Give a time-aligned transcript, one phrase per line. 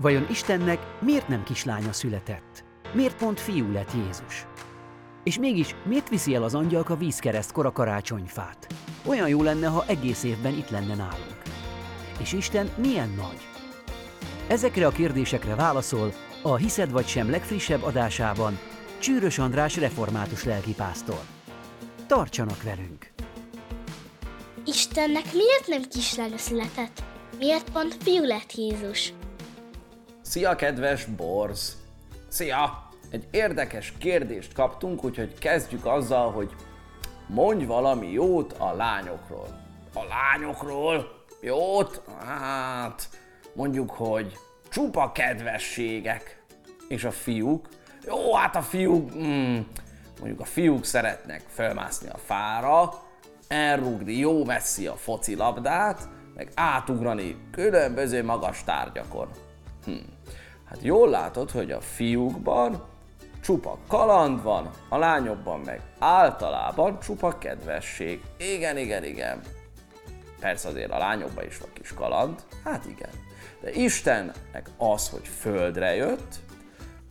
[0.00, 2.64] Vajon Istennek miért nem kislánya született?
[2.92, 4.46] Miért pont fiú lett Jézus?
[5.24, 8.66] És mégis miért viszi el az angyalka vízkeresztkor a karácsonyfát?
[9.06, 11.42] Olyan jó lenne, ha egész évben itt lenne nálunk.
[12.20, 13.38] És Isten milyen nagy?
[14.48, 16.12] Ezekre a kérdésekre válaszol
[16.42, 18.58] a Hiszed vagy sem legfrissebb adásában
[18.98, 21.22] Csűrös András református lelkipásztor.
[22.06, 23.10] Tartsanak velünk!
[24.64, 27.02] Istennek miért nem kislánya született?
[27.38, 29.12] Miért pont fiú lett Jézus?
[30.30, 31.76] Szia, kedves Borz!
[32.28, 32.88] Szia!
[33.10, 36.54] Egy érdekes kérdést kaptunk, úgyhogy kezdjük azzal, hogy
[37.26, 39.46] mondj valami jót a lányokról.
[39.94, 41.24] A lányokról?
[41.40, 42.02] Jót?
[42.26, 43.08] Hát,
[43.52, 44.36] mondjuk, hogy
[44.68, 46.42] csupa kedvességek.
[46.88, 47.68] És a fiúk?
[48.06, 49.58] Jó, hát a fiúk, mm,
[50.18, 53.02] mondjuk a fiúk szeretnek felmászni a fára,
[53.48, 59.28] elrúgni jó messzi a focilabdát, meg átugrani különböző magas tárgyakon.
[59.84, 59.92] Hm.
[60.64, 62.88] Hát jól látod, hogy a fiúkban
[63.42, 68.22] csupa kaland van, a lányokban meg általában csupa kedvesség.
[68.38, 69.40] Igen, igen, igen.
[70.40, 73.10] Persze azért a lányokban is van kis kaland, hát igen.
[73.60, 76.34] De Istennek az, hogy földre jött,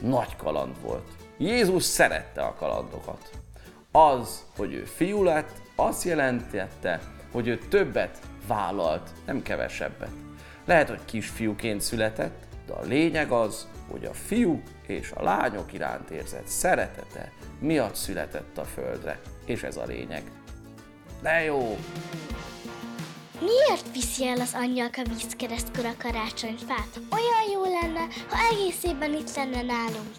[0.00, 1.08] nagy kaland volt.
[1.38, 3.30] Jézus szerette a kalandokat.
[3.92, 7.00] Az, hogy ő fiú lett, azt jelentette,
[7.32, 10.10] hogy ő többet vállalt, nem kevesebbet.
[10.64, 12.46] Lehet, hogy kisfiúként született,
[12.80, 18.64] a lényeg az, hogy a fiú és a lányok iránt érzett szeretete miatt született a
[18.64, 20.22] földre, és ez a lényeg.
[21.22, 21.78] De jó!
[23.40, 27.00] Miért viszi el az angyalka vízkeresztkor a karácsonyfát?
[27.10, 30.16] Olyan jó lenne, ha egész évben itt lenne nálunk.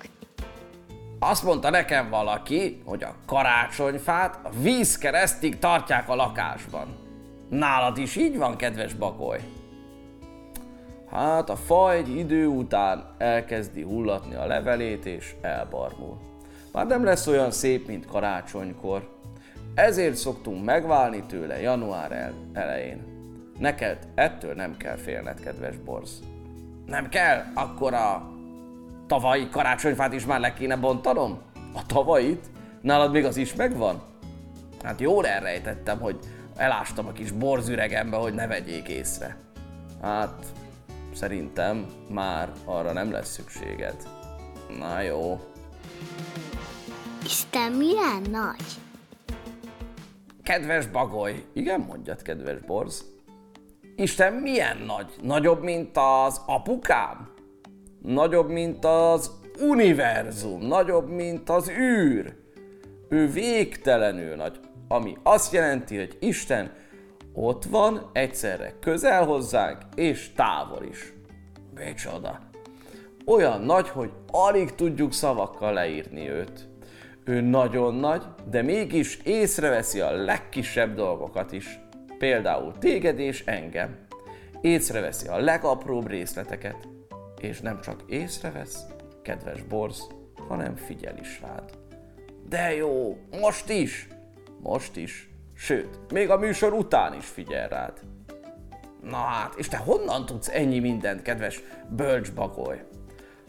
[1.20, 7.06] Azt mondta nekem valaki, hogy a karácsonyfát a vízkeresztig tartják a lakásban.
[7.50, 9.40] Nálad is így van, kedves bagoly?
[11.18, 16.18] Hát a fa egy idő után elkezdi hullatni a levelét és elbarmul.
[16.72, 19.10] Már nem lesz olyan szép, mint karácsonykor.
[19.76, 23.06] Ezért szoktunk megválni tőle január elején.
[23.60, 26.20] Neked ettől nem kell félned, kedves borz.
[26.86, 27.44] Nem kell?
[27.54, 28.30] Akkor a
[29.08, 31.42] tavalyi karácsonyfát is már le kéne bontanom?
[31.74, 32.46] A tavait?
[32.82, 34.02] Nálad még az is megvan?
[34.84, 36.20] Hát jól elrejtettem, hogy
[36.56, 39.38] elástam a kis borzüregembe, hogy ne vegyék észre.
[40.02, 40.46] Hát,
[41.18, 43.96] szerintem már arra nem lesz szükséged.
[44.80, 45.40] Na jó.
[47.26, 48.66] Isten milyen nagy?
[50.44, 53.06] Kedves bagoly, igen mondjad, kedves borz.
[53.96, 55.14] Isten milyen nagy?
[55.22, 57.34] Nagyobb, mint az apukám?
[58.02, 60.62] Nagyobb, mint az univerzum?
[60.62, 62.36] Nagyobb, mint az űr?
[63.10, 66.72] Ő végtelenül nagy, ami azt jelenti, hogy Isten
[67.40, 71.14] ott van, egyszerre közel hozzánk, és távol is.
[71.76, 72.40] Micsoda!
[73.26, 76.68] Olyan nagy, hogy alig tudjuk szavakkal leírni őt.
[77.24, 81.80] Ő nagyon nagy, de mégis észreveszi a legkisebb dolgokat is.
[82.18, 83.98] Például téged és engem.
[84.62, 86.88] Észreveszi a legapróbb részleteket.
[87.42, 88.86] És nem csak észrevesz,
[89.22, 90.08] kedves borz,
[90.48, 91.72] hanem figyel is rád.
[92.50, 94.08] De jó, most is!
[94.62, 95.37] Most is.
[95.58, 97.94] Sőt, még a műsor után is figyel rád.
[99.02, 102.84] Na hát, és te honnan tudsz ennyi mindent, kedves bölcsbagoly?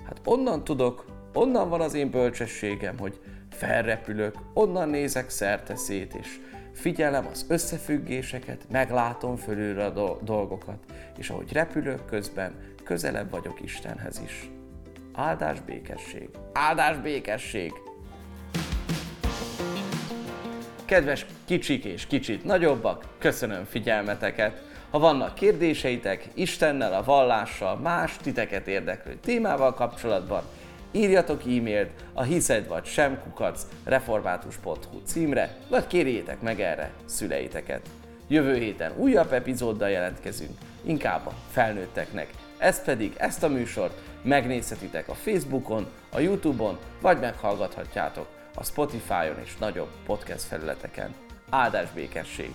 [0.06, 3.20] Hát onnan tudok, onnan van az én bölcsességem, hogy
[3.50, 6.41] felrepülök, onnan nézek szerte szét, és
[6.72, 10.78] figyelem az összefüggéseket, meglátom fölülre a dolgokat,
[11.16, 12.54] és ahogy repülök közben,
[12.84, 14.50] közelebb vagyok Istenhez is.
[15.12, 16.28] Áldás békesség!
[16.52, 17.72] Áldás békesség!
[20.88, 24.62] Kedves kicsik és kicsit nagyobbak, köszönöm figyelmeteket!
[24.91, 30.43] Ha vannak kérdéseitek Istennel, a vallással, más titeket érdeklő témával kapcsolatban,
[30.93, 37.88] írjatok e-mailt a hiszed vagy sem kukac református.hu címre, vagy kérjétek meg erre szüleiteket.
[38.28, 42.28] Jövő héten újabb epizóddal jelentkezünk, inkább a felnőtteknek.
[42.59, 49.56] Ezt pedig, ezt a műsort megnézhetitek a Facebookon, a Youtube-on, vagy meghallgathatjátok a Spotify-on és
[49.56, 51.14] nagyobb podcast felületeken.
[51.50, 52.55] Áldás békesség!